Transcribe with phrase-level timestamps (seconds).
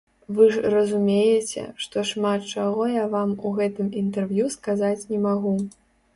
[0.35, 5.55] Вы ж разумееце, што шмат чаго я вам у гэтым інтэрв'ю сказаць не магу.